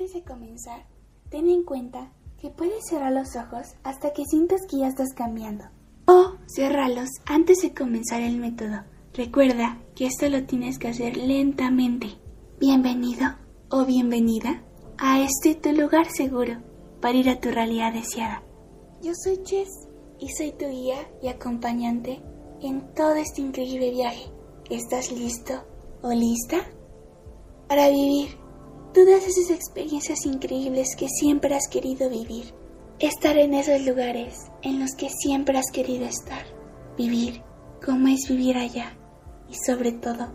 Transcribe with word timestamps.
Antes 0.00 0.14
de 0.14 0.24
comenzar, 0.24 0.86
ten 1.28 1.50
en 1.50 1.62
cuenta 1.62 2.10
que 2.40 2.48
puedes 2.48 2.86
cerrar 2.88 3.12
los 3.12 3.36
ojos 3.36 3.74
hasta 3.82 4.14
que 4.14 4.24
sientas 4.24 4.62
que 4.66 4.78
ya 4.78 4.88
estás 4.88 5.12
cambiando. 5.14 5.64
O 6.06 6.36
cerrarlos 6.46 7.10
antes 7.26 7.58
de 7.58 7.74
comenzar 7.74 8.22
el 8.22 8.38
método. 8.38 8.82
Recuerda 9.12 9.78
que 9.94 10.06
esto 10.06 10.26
lo 10.30 10.46
tienes 10.46 10.78
que 10.78 10.88
hacer 10.88 11.18
lentamente. 11.18 12.16
Bienvenido 12.58 13.26
o 13.68 13.84
bienvenida 13.84 14.64
a 14.96 15.20
este 15.20 15.54
tu 15.54 15.70
lugar 15.78 16.06
seguro 16.10 16.62
para 17.02 17.18
ir 17.18 17.28
a 17.28 17.38
tu 17.38 17.50
realidad 17.50 17.92
deseada. 17.92 18.42
Yo 19.02 19.12
soy 19.22 19.38
Jess 19.44 19.68
y 20.18 20.30
soy 20.30 20.52
tu 20.52 20.66
guía 20.66 21.10
y 21.22 21.28
acompañante 21.28 22.22
en 22.62 22.94
todo 22.94 23.16
este 23.16 23.42
increíble 23.42 23.90
viaje. 23.90 24.30
¿Estás 24.70 25.12
listo 25.12 25.62
o 26.00 26.10
lista 26.10 26.56
para 27.68 27.90
vivir 27.90 28.39
todas 28.92 29.26
esas 29.26 29.50
experiencias 29.50 30.26
increíbles 30.26 30.96
que 30.96 31.08
siempre 31.08 31.54
has 31.54 31.68
querido 31.68 32.08
vivir? 32.10 32.54
Estar 32.98 33.36
en 33.38 33.54
esos 33.54 33.80
lugares 33.86 34.50
en 34.62 34.80
los 34.80 34.94
que 34.94 35.08
siempre 35.08 35.58
has 35.58 35.70
querido 35.72 36.04
estar. 36.04 36.44
Vivir 36.96 37.42
como 37.84 38.08
es 38.08 38.28
vivir 38.28 38.56
allá. 38.56 38.96
Y 39.48 39.54
sobre 39.54 39.92
todo, 39.92 40.32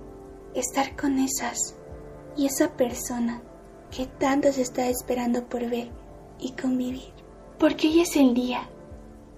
estar 0.53 0.95
con 0.95 1.19
esas 1.19 1.75
y 2.35 2.45
esa 2.45 2.75
persona 2.75 3.41
que 3.95 4.05
tanto 4.05 4.51
se 4.51 4.61
está 4.61 4.87
esperando 4.89 5.47
por 5.47 5.69
ver 5.69 5.89
y 6.39 6.51
convivir. 6.51 7.13
Porque 7.59 7.87
hoy 7.87 8.01
es 8.01 8.15
el 8.15 8.33
día 8.33 8.67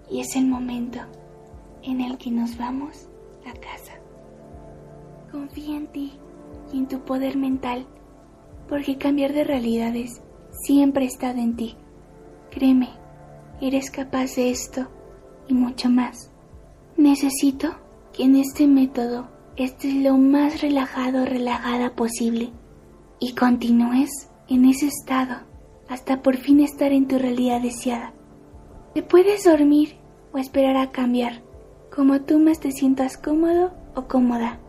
y 0.09 0.21
es 0.21 0.35
el 0.35 0.45
momento 0.45 0.99
en 1.83 2.01
el 2.01 2.17
que 2.17 2.31
nos 2.31 2.57
vamos 2.57 3.07
a 3.45 3.53
casa. 3.53 3.93
Confía 5.31 5.77
en 5.77 5.87
ti 5.87 6.13
y 6.73 6.77
en 6.77 6.87
tu 6.87 6.99
poder 7.01 7.37
mental, 7.37 7.85
porque 8.67 8.97
cambiar 8.97 9.33
de 9.33 9.43
realidades 9.43 10.21
siempre 10.51 11.05
está 11.05 11.31
en 11.31 11.55
ti. 11.55 11.75
Créeme, 12.51 12.89
eres 13.61 13.91
capaz 13.91 14.35
de 14.35 14.49
esto 14.49 14.87
y 15.47 15.53
mucho 15.53 15.89
más. 15.89 16.31
Necesito 16.95 17.75
que 18.13 18.23
en 18.23 18.35
este 18.35 18.67
método 18.67 19.27
estés 19.55 19.93
lo 19.95 20.17
más 20.17 20.61
relajado 20.61 21.23
o 21.23 21.25
relajada 21.25 21.95
posible 21.95 22.51
y 23.19 23.33
continúes 23.33 24.29
en 24.47 24.65
ese 24.65 24.87
estado 24.87 25.37
hasta 25.89 26.21
por 26.21 26.37
fin 26.37 26.59
estar 26.59 26.91
en 26.91 27.07
tu 27.07 27.17
realidad 27.17 27.61
deseada. 27.61 28.13
Te 28.93 29.03
puedes 29.03 29.43
dormir 29.43 29.97
o 30.33 30.37
esperar 30.37 30.77
a 30.77 30.91
cambiar, 30.91 31.41
como 31.95 32.21
tú 32.21 32.39
más 32.39 32.59
te 32.59 32.71
sientas 32.71 33.17
cómodo 33.17 33.71
o 33.95 34.07
cómoda. 34.07 34.59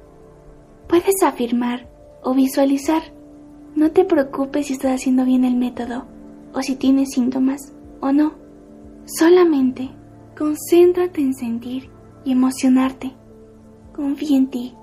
Puedes 0.88 1.22
afirmar 1.22 1.88
o 2.22 2.34
visualizar. 2.34 3.02
No 3.74 3.90
te 3.92 4.04
preocupes 4.04 4.66
si 4.66 4.72
estás 4.72 4.92
haciendo 4.92 5.24
bien 5.24 5.44
el 5.44 5.56
método 5.56 6.06
o 6.54 6.62
si 6.62 6.76
tienes 6.76 7.10
síntomas 7.10 7.72
o 8.00 8.12
no. 8.12 8.32
Solamente 9.04 9.90
concéntrate 10.36 11.20
en 11.20 11.34
sentir 11.34 11.90
y 12.24 12.32
emocionarte. 12.32 13.12
Confía 13.94 14.36
en 14.36 14.48
ti, 14.48 14.74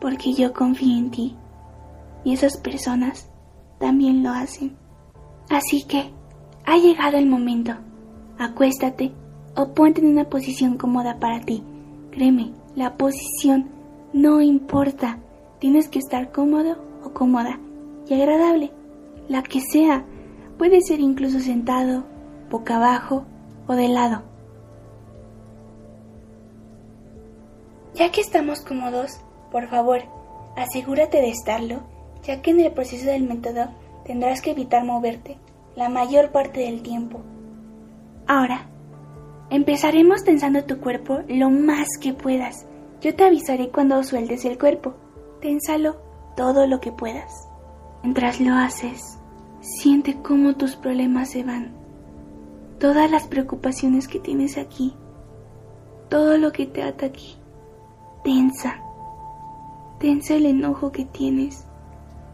porque 0.00 0.32
yo 0.34 0.52
confío 0.52 0.96
en 0.96 1.10
ti 1.10 1.36
y 2.24 2.32
esas 2.32 2.56
personas 2.56 3.30
también 3.78 4.22
lo 4.22 4.30
hacen. 4.30 4.76
Así 5.48 5.84
que 5.84 6.12
ha 6.64 6.76
llegado 6.78 7.16
el 7.16 7.26
momento. 7.26 7.72
Acuéstate 8.38 9.12
o 9.56 9.74
ponte 9.74 10.00
en 10.00 10.08
una 10.08 10.24
posición 10.24 10.76
cómoda 10.76 11.18
para 11.18 11.40
ti. 11.40 11.62
Créeme, 12.10 12.52
la 12.74 12.96
posición 12.96 13.68
no 14.12 14.40
importa. 14.40 15.18
Tienes 15.58 15.88
que 15.88 15.98
estar 15.98 16.32
cómodo 16.32 16.76
o 17.04 17.10
cómoda 17.10 17.58
y 18.10 18.14
agradable, 18.20 18.72
la 19.28 19.42
que 19.42 19.60
sea. 19.60 20.04
Puede 20.58 20.82
ser 20.82 21.00
incluso 21.00 21.40
sentado, 21.40 22.04
boca 22.50 22.76
abajo 22.76 23.24
o 23.66 23.74
de 23.74 23.88
lado. 23.88 24.22
Ya 27.94 28.10
que 28.12 28.20
estamos 28.20 28.60
cómodos, 28.60 29.20
por 29.50 29.68
favor, 29.68 30.02
asegúrate 30.56 31.18
de 31.18 31.30
estarlo 31.30 31.80
ya 32.22 32.42
que 32.42 32.50
en 32.50 32.60
el 32.60 32.72
proceso 32.72 33.06
del 33.06 33.22
método 33.22 33.68
tendrás 34.04 34.42
que 34.42 34.50
evitar 34.50 34.84
moverte 34.84 35.38
la 35.76 35.88
mayor 35.88 36.30
parte 36.30 36.60
del 36.60 36.82
tiempo. 36.82 37.20
Ahora, 38.26 38.66
empezaremos 39.50 40.24
tensando 40.24 40.64
tu 40.64 40.80
cuerpo 40.80 41.20
lo 41.28 41.50
más 41.50 41.86
que 42.00 42.12
puedas. 42.12 42.66
Yo 43.00 43.14
te 43.14 43.24
avisaré 43.24 43.70
cuando 43.70 44.02
sueltes 44.02 44.44
el 44.44 44.58
cuerpo. 44.58 44.94
Ténsalo 45.40 45.96
todo 46.36 46.66
lo 46.66 46.80
que 46.80 46.92
puedas. 46.92 47.49
Mientras 48.02 48.40
lo 48.40 48.54
haces, 48.54 49.18
siente 49.60 50.20
cómo 50.22 50.56
tus 50.56 50.76
problemas 50.76 51.30
se 51.30 51.44
van. 51.44 51.72
Todas 52.78 53.10
las 53.10 53.26
preocupaciones 53.26 54.08
que 54.08 54.20
tienes 54.20 54.56
aquí, 54.56 54.94
todo 56.08 56.38
lo 56.38 56.52
que 56.52 56.66
te 56.66 56.82
ata 56.82 57.06
aquí. 57.06 57.36
Tensa. 58.24 58.80
Tensa 59.98 60.34
el 60.34 60.46
enojo 60.46 60.92
que 60.92 61.04
tienes 61.04 61.66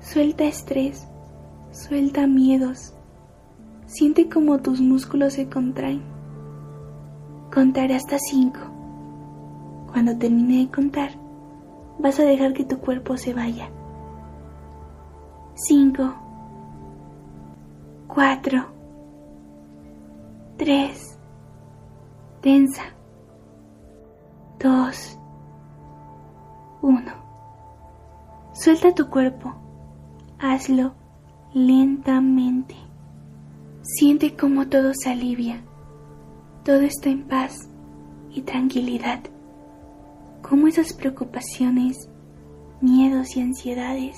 Suelta 0.01 0.45
estrés, 0.45 1.09
suelta 1.73 2.29
miedos. 2.29 2.95
Siente 3.87 4.29
como 4.29 4.61
tus 4.61 4.81
músculos 4.81 5.33
se 5.33 5.49
contraen. 5.49 6.03
Contaré 7.53 7.97
hasta 7.97 8.17
cinco. 8.19 8.61
Cuando 9.91 10.17
termine 10.17 10.59
de 10.59 10.71
contar, 10.71 11.11
vas 11.99 12.21
a 12.21 12.25
dejar 12.25 12.53
que 12.53 12.65
tu 12.65 12.79
cuerpo 12.79 13.17
se 13.17 13.35
vaya. 13.35 13.69
Cinco. 15.57 16.15
Cuatro. 18.07 18.67
Tres. 20.57 21.19
Tensa. 22.41 22.85
Dos. 24.61 25.19
Uno. 26.81 27.13
Suelta 28.55 28.95
tu 28.95 29.11
cuerpo 29.11 29.67
hazlo 30.39 30.95
lentamente. 31.53 32.75
Siente 33.83 34.37
cómo 34.37 34.69
todo 34.69 34.93
se 34.95 35.11
alivia, 35.11 35.61
todo 36.65 36.81
está 36.81 37.09
en 37.09 37.27
paz 37.27 37.69
y 38.31 38.43
tranquilidad, 38.43 39.21
cómo 40.43 40.67
esas 40.67 40.93
preocupaciones, 40.93 42.11
miedos 42.81 43.37
y 43.37 43.41
ansiedades 43.41 44.17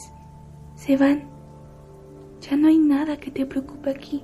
se 0.78 0.96
van. 0.96 1.28
Ya 2.40 2.56
no 2.56 2.68
hay 2.68 2.78
nada 2.78 3.16
que 3.18 3.30
te 3.30 3.44
preocupe 3.44 3.90
aquí. 3.90 4.22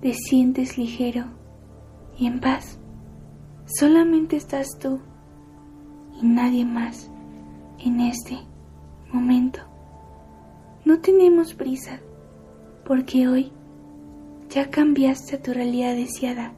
Te 0.00 0.12
sientes 0.14 0.76
ligero 0.76 1.26
y 2.18 2.26
en 2.26 2.40
paz. 2.40 2.78
Solamente 3.66 4.36
estás 4.36 4.66
tú 4.80 5.00
y 6.20 6.26
nadie 6.26 6.64
más 6.64 7.08
en 7.78 8.00
este 8.00 8.36
momento. 9.12 9.60
No 10.84 11.00
tenemos 11.00 11.54
prisa, 11.54 12.00
porque 12.84 13.28
hoy 13.28 13.52
ya 14.50 14.68
cambiaste 14.70 15.38
tu 15.38 15.52
realidad 15.54 15.94
deseada. 15.94 16.52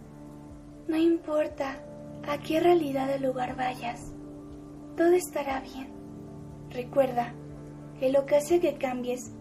No 0.89 0.97
importa 0.97 1.77
a 2.27 2.39
qué 2.39 2.61
realidad 2.61 3.11
o 3.15 3.19
lugar 3.19 3.57
vayas, 3.57 4.15
todo 4.97 5.13
estará 5.13 5.61
bien. 5.61 5.89
Recuerda 6.71 7.35
que 8.05 8.13
lo 8.13 8.27
que 8.27 8.37
hace 8.37 8.61
que 8.61 8.75
cambies 8.75 9.33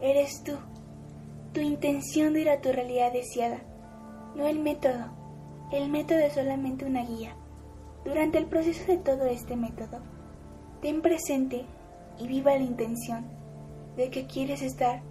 eres 0.00 0.44
tú, 0.44 0.52
tu 1.52 1.60
intención 1.60 2.32
de 2.32 2.42
ir 2.42 2.50
a 2.50 2.60
tu 2.60 2.70
realidad 2.70 3.12
deseada, 3.12 3.64
no 4.36 4.46
el 4.46 4.60
método. 4.60 5.10
El 5.72 5.88
método 5.88 6.20
es 6.20 6.34
solamente 6.34 6.84
una 6.84 7.04
guía. 7.04 7.34
Durante 8.04 8.38
el 8.38 8.46
proceso 8.46 8.84
de 8.86 8.98
todo 8.98 9.24
este 9.24 9.56
método, 9.56 10.02
ten 10.80 11.02
presente 11.02 11.64
y 12.16 12.28
viva 12.28 12.54
la 12.54 12.62
intención 12.62 13.24
de 13.96 14.08
que 14.10 14.28
quieres 14.28 14.62
estar 14.62 15.02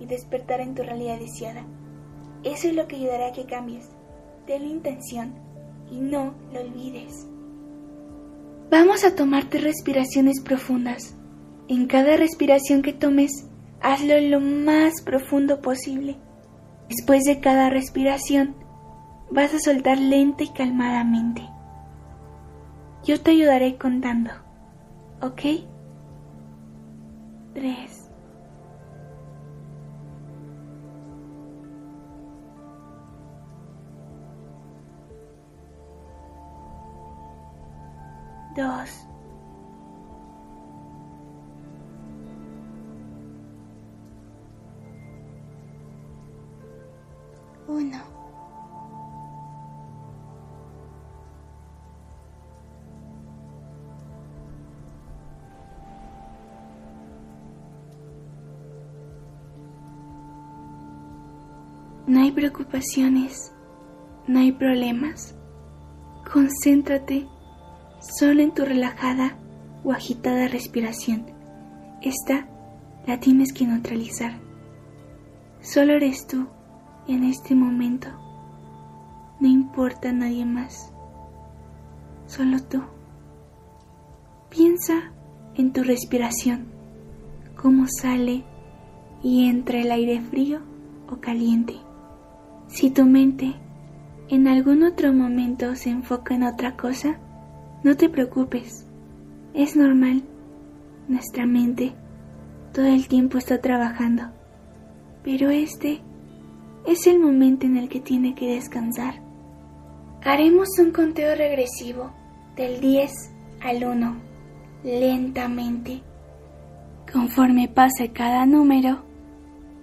y 0.00 0.06
despertar 0.06 0.62
en 0.62 0.74
tu 0.74 0.84
realidad 0.84 1.18
deseada. 1.18 1.66
Eso 2.44 2.68
es 2.68 2.74
lo 2.74 2.88
que 2.88 2.96
ayudará 2.96 3.26
a 3.26 3.32
que 3.32 3.44
cambies. 3.44 3.90
Ten 4.46 4.62
la 4.62 4.68
intención 4.68 5.34
y 5.90 5.96
no 6.00 6.32
lo 6.50 6.60
olvides. 6.62 7.26
Vamos 8.70 9.04
a 9.04 9.14
tomarte 9.14 9.58
respiraciones 9.58 10.40
profundas. 10.40 11.14
En 11.68 11.86
cada 11.86 12.16
respiración 12.16 12.82
que 12.82 12.92
tomes, 12.92 13.48
hazlo 13.80 14.20
lo 14.20 14.40
más 14.40 15.02
profundo 15.02 15.60
posible. 15.60 16.16
Después 16.88 17.24
de 17.24 17.40
cada 17.40 17.70
respiración, 17.70 18.54
vas 19.30 19.54
a 19.54 19.58
soltar 19.58 19.98
lenta 19.98 20.44
y 20.44 20.48
calmadamente. 20.48 21.42
Yo 23.04 23.20
te 23.20 23.32
ayudaré 23.32 23.76
contando, 23.76 24.30
¿ok? 25.20 25.40
Tres. 27.54 28.04
dos, 38.54 39.06
No 62.06 62.20
hay 62.20 62.32
preocupaciones, 62.32 63.52
no 64.26 64.40
hay 64.40 64.52
problemas. 64.52 65.34
Concéntrate 66.30 67.26
solo 68.18 68.42
en 68.42 68.52
tu 68.52 68.64
relajada 68.64 69.38
o 69.84 69.92
agitada 69.92 70.48
respiración. 70.48 71.26
Esta 72.02 72.46
la 73.06 73.20
tienes 73.20 73.54
que 73.54 73.66
neutralizar. 73.66 74.38
Solo 75.60 75.94
eres 75.94 76.26
tú 76.26 76.46
en 77.08 77.24
este 77.24 77.54
momento. 77.54 78.08
No 79.40 79.48
importa 79.48 80.12
nadie 80.12 80.44
más. 80.44 80.92
Solo 82.26 82.62
tú. 82.62 82.82
Piensa 84.50 85.12
en 85.54 85.72
tu 85.72 85.82
respiración, 85.82 86.66
cómo 87.56 87.86
sale 87.88 88.44
y 89.22 89.48
entra 89.48 89.80
el 89.80 89.90
aire 89.90 90.20
frío 90.20 90.60
o 91.10 91.16
caliente. 91.16 91.74
Si 92.74 92.90
tu 92.90 93.04
mente 93.04 93.54
en 94.28 94.48
algún 94.48 94.82
otro 94.82 95.12
momento 95.12 95.76
se 95.76 95.90
enfoca 95.90 96.34
en 96.34 96.42
otra 96.42 96.76
cosa, 96.76 97.20
no 97.84 97.96
te 97.96 98.08
preocupes. 98.08 98.84
Es 99.54 99.76
normal. 99.76 100.24
Nuestra 101.06 101.46
mente 101.46 101.92
todo 102.72 102.86
el 102.86 103.06
tiempo 103.06 103.38
está 103.38 103.60
trabajando. 103.60 104.24
Pero 105.22 105.50
este 105.50 106.00
es 106.84 107.06
el 107.06 107.20
momento 107.20 107.64
en 107.64 107.76
el 107.76 107.88
que 107.88 108.00
tiene 108.00 108.34
que 108.34 108.56
descansar. 108.56 109.22
Haremos 110.24 110.68
un 110.80 110.90
conteo 110.90 111.36
regresivo 111.36 112.10
del 112.56 112.80
10 112.80 113.12
al 113.62 113.84
1, 113.84 114.16
lentamente. 114.82 116.02
Conforme 117.12 117.68
pase 117.68 118.08
cada 118.08 118.44
número, 118.46 119.04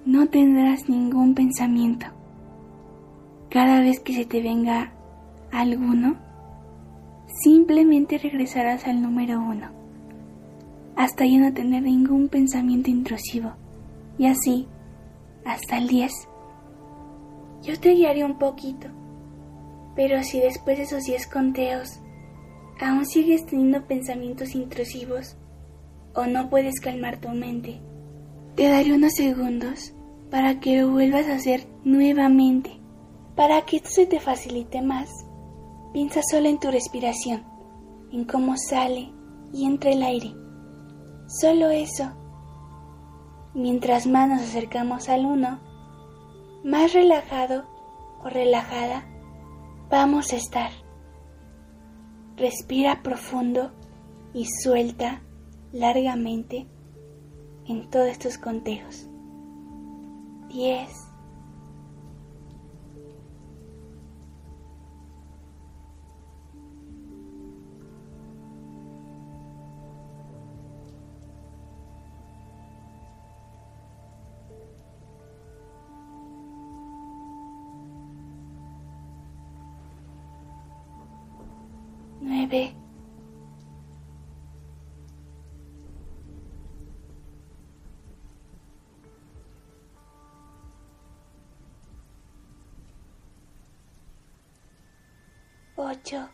no 0.06 0.28
tendrás 0.28 0.90
ningún 0.90 1.34
pensamiento. 1.34 2.08
Cada 3.52 3.82
vez 3.82 4.00
que 4.00 4.14
se 4.14 4.26
te 4.26 4.42
venga 4.42 4.94
alguno, 5.52 6.16
simplemente 7.44 8.18
regresarás 8.18 8.88
al 8.88 9.02
número 9.02 9.40
1 9.40 9.82
hasta 10.96 11.26
ya 11.26 11.40
no 11.40 11.54
tener 11.54 11.84
ningún 11.84 12.28
pensamiento 12.28 12.90
intrusivo. 12.90 13.54
Y 14.18 14.28
así, 14.28 14.68
hasta 15.46 15.78
el 15.78 15.88
10. 15.88 16.12
Yo 17.64 17.80
te 17.80 17.92
guiaré 17.92 18.24
un 18.24 18.38
poquito, 18.38 18.88
pero 19.96 20.24
si 20.24 20.40
después 20.40 20.78
de 20.78 20.84
esos 20.84 21.04
10 21.04 21.28
conteos 21.28 22.00
aún 22.80 23.06
sigues 23.06 23.46
teniendo 23.46 23.86
pensamientos 23.86 24.56
intrusivos 24.56 25.38
o 26.16 26.26
no 26.26 26.50
puedes 26.50 26.80
calmar 26.80 27.20
tu 27.20 27.30
mente, 27.30 27.80
te 28.56 28.70
daré 28.70 28.94
unos 28.94 29.14
segundos 29.14 29.94
para 30.30 30.60
que 30.60 30.82
lo 30.82 30.90
vuelvas 30.90 31.28
a 31.28 31.36
hacer 31.36 31.68
nuevamente. 31.84 32.81
Para 33.36 33.62
que 33.62 33.80
se 33.80 34.06
te 34.06 34.20
facilite 34.20 34.82
más, 34.82 35.10
piensa 35.94 36.22
solo 36.30 36.50
en 36.50 36.60
tu 36.60 36.70
respiración, 36.70 37.44
en 38.12 38.26
cómo 38.26 38.56
sale 38.58 39.14
y 39.54 39.66
entra 39.66 39.92
el 39.92 40.04
aire. 40.04 40.34
Solo 41.28 41.70
eso. 41.70 42.12
Mientras 43.54 44.06
más 44.06 44.30
nos 44.30 44.42
acercamos 44.42 45.10
al 45.10 45.26
uno, 45.26 45.60
más 46.64 46.94
relajado 46.94 47.66
o 48.24 48.30
relajada 48.30 49.06
vamos 49.90 50.34
a 50.34 50.36
estar. 50.36 50.72
Respira 52.36 53.02
profundo 53.02 53.72
y 54.34 54.46
suelta 54.46 55.22
largamente 55.72 56.68
en 57.66 57.90
todos 57.90 58.08
estos 58.08 58.38
conteos. 58.38 59.08
10 60.50 61.11
ocho, 95.92 96.32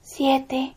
siete, 0.00 0.76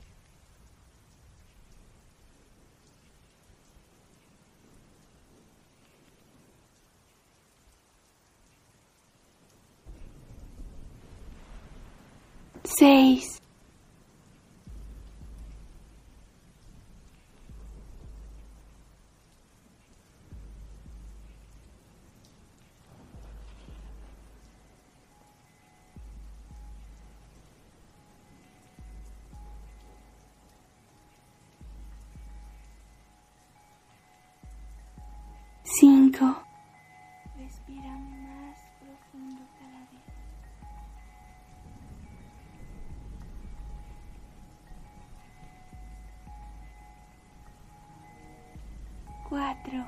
Cuatro. 49.38 49.86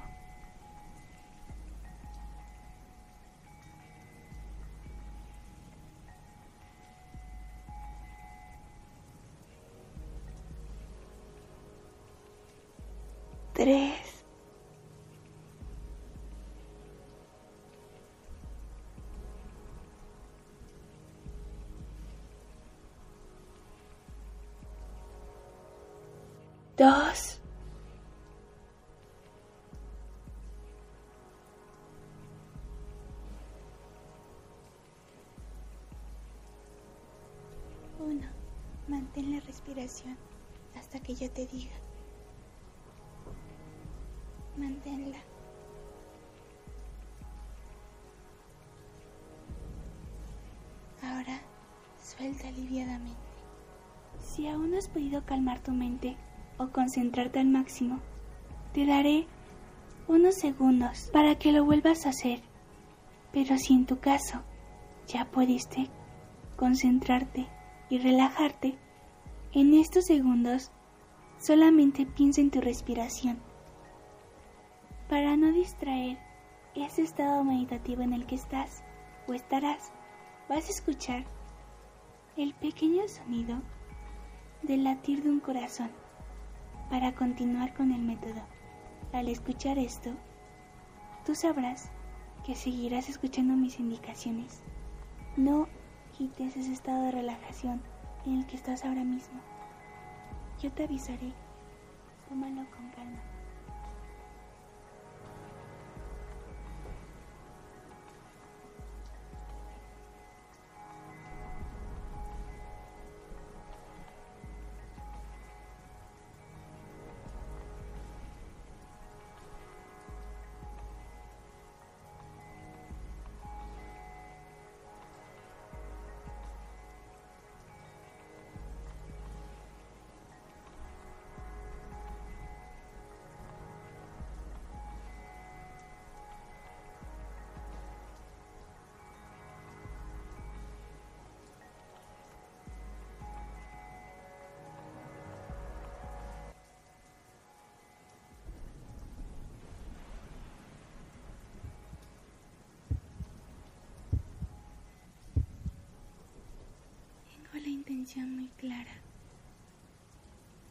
Tres. 13.53 14.20
dos, 26.77 27.38
hasta 40.75 41.00
que 41.00 41.15
yo 41.15 41.29
te 41.31 41.46
diga. 41.46 41.75
Manténla. 44.58 45.17
Ahora 51.01 51.41
suelta 52.03 52.48
aliviadamente. 52.48 53.17
Si 54.19 54.48
aún 54.48 54.72
no 54.72 54.77
has 54.77 54.89
podido 54.89 55.25
calmar 55.25 55.60
tu 55.62 55.72
mente, 55.72 56.17
o 56.60 56.67
concentrarte 56.67 57.39
al 57.39 57.48
máximo, 57.48 58.00
te 58.74 58.86
daré 58.86 59.25
unos 60.08 60.36
segundos 60.36 61.10
para 61.13 61.36
que 61.36 61.51
lo 61.51 61.63
vuelvas 61.63 62.05
a 62.05 62.10
hacer. 62.10 62.41
Pero 63.31 63.58
si 63.58 63.74
en 63.74 63.86
tu 63.86 64.00
caso 64.00 64.41
ya 65.08 65.25
pudiste 65.31 65.88
concentrarte 66.58 67.48
y 67.89 68.00
relajarte, 68.00 68.77
en 69.51 69.74
estos 69.74 70.06
segundos 70.06 70.72
solamente 71.39 72.06
piensa 72.06 72.39
en 72.39 72.51
tu 72.51 72.62
respiración. 72.62 73.39
Para 75.10 75.36
no 75.38 75.51
distraer 75.51 76.20
ese 76.75 77.01
estado 77.01 77.44
meditativo 77.44 78.03
en 78.03 78.13
el 78.13 78.27
que 78.27 78.36
estás 78.36 78.84
o 79.27 79.34
estarás, 79.34 79.91
vas 80.48 80.68
a 80.68 80.72
escuchar 80.72 81.25
el 82.38 82.53
pequeño 82.53 83.08
sonido 83.08 83.60
del 84.62 84.84
latir 84.84 85.24
de 85.24 85.32
un 85.32 85.39
corazón 85.39 85.89
para 86.91 87.15
continuar 87.15 87.74
con 87.74 87.91
el 87.91 88.01
método. 88.01 88.41
Al 89.13 89.29
escuchar 89.29 89.79
esto, 89.79 90.12
tú 91.25 91.34
sabrás 91.34 91.89
que 92.46 92.53
seguirás 92.53 93.10
escuchando 93.10 93.56
mis 93.56 93.79
indicaciones. 93.79 94.62
No 95.38 95.68
quites 96.15 96.56
ese 96.56 96.72
estado 96.72 97.06
de 97.06 97.12
relajación 97.12 97.82
en 98.26 98.40
el 98.40 98.46
que 98.46 98.56
estás 98.56 98.86
ahora 98.86 99.04
mismo. 99.04 99.40
Yo 100.62 100.72
te 100.72 100.84
avisaré. 100.84 101.34
Tómalo 102.28 102.66
con 102.72 102.90
calma. 102.90 103.38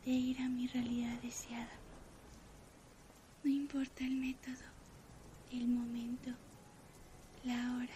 De 0.08 0.14
ir 0.14 0.40
a 0.40 0.48
mi 0.48 0.66
realidad 0.68 1.20
deseada. 1.20 1.78
No 3.44 3.50
importa 3.50 4.06
el 4.06 4.16
método, 4.16 4.64
el 5.52 5.68
momento, 5.68 6.30
la 7.44 7.76
hora. 7.76 7.92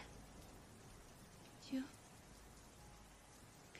Yo 1.72 1.80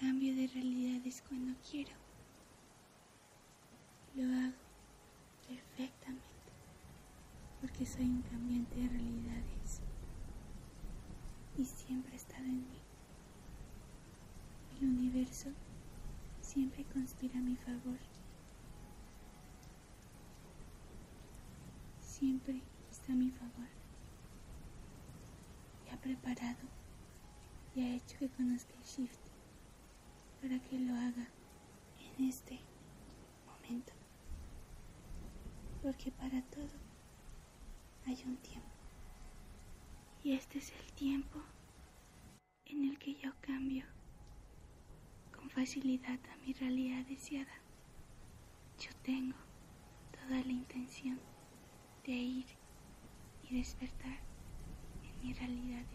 cambio 0.00 0.34
de 0.34 0.46
realidades 0.46 1.22
cuando 1.28 1.52
quiero. 1.70 1.92
Lo 4.14 4.22
hago 4.22 4.56
perfectamente 5.46 6.52
porque 7.60 7.84
soy 7.84 8.06
un 8.06 8.22
cambiante 8.22 8.76
de 8.76 8.88
realidades 8.88 9.82
y 11.58 11.66
siempre 11.66 12.14
he 12.14 12.16
estado 12.16 12.44
en 12.44 12.60
mí. 12.60 12.80
El 14.80 14.88
universo 14.88 15.50
siempre 16.40 16.82
conspira 16.94 17.38
a 17.38 17.42
mi 17.42 17.56
favor. 17.56 17.98
Siempre 22.22 22.62
está 22.88 23.14
a 23.14 23.16
mi 23.16 23.32
favor. 23.32 23.66
Y 25.84 25.92
ha 25.92 25.96
preparado 25.96 26.68
y 27.74 27.80
ha 27.80 27.96
hecho 27.96 28.16
que 28.16 28.28
conozca 28.28 28.72
el 28.78 28.84
shift 28.84 29.18
para 30.40 30.56
que 30.60 30.78
lo 30.78 30.94
haga 30.94 31.26
en 31.98 32.28
este 32.28 32.60
momento. 33.44 33.92
Porque 35.82 36.12
para 36.12 36.40
todo 36.42 36.78
hay 38.06 38.22
un 38.24 38.36
tiempo. 38.36 38.70
Y 40.22 40.34
este 40.34 40.58
es 40.58 40.70
el 40.70 40.92
tiempo 40.92 41.42
en 42.66 42.84
el 42.84 43.00
que 43.00 43.16
yo 43.16 43.32
cambio 43.40 43.84
facilidad 45.48 46.20
a 46.32 46.36
mi 46.46 46.52
realidad 46.52 47.04
deseada. 47.06 47.60
Yo 48.78 48.90
tengo 49.02 49.36
toda 50.12 50.40
la 50.44 50.52
intención 50.52 51.31
de 52.04 52.12
ir 52.12 52.46
y 53.42 53.58
despertar 53.58 54.24
en 55.02 55.20
mi 55.22 55.34
realidad. 55.34 55.86